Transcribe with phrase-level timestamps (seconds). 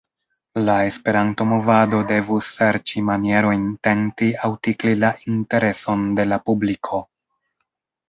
[0.69, 7.07] La Esperanto-movado devus serĉi manierojn tenti aŭ tikli la intereson de la publiko.